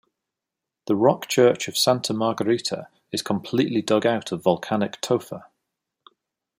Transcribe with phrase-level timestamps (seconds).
[0.87, 5.43] The rock church of Santa Margherita is completely dug out of volcanic tofa.